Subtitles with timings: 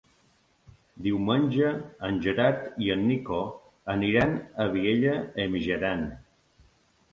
[1.07, 1.73] Diumenge
[2.07, 3.43] en Gerard i en Nico
[3.97, 4.35] aniran
[4.67, 6.05] a Vielha e Mijaran.